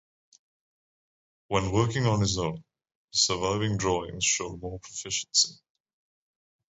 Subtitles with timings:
[1.49, 2.63] When working on his own,
[3.11, 5.59] his surviving drawings show more proficiency.